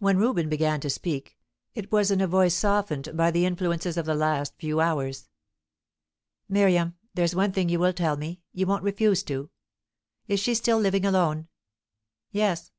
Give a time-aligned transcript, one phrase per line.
[0.00, 1.38] When Reuben began to speak,
[1.74, 5.30] it was in a voice softened by the influences of the last few hours.
[6.46, 9.48] "Miriam, there's one thing you will tell me; you won't refuse to.
[10.28, 11.48] Is she still living alone?"
[12.30, 12.70] "Yes."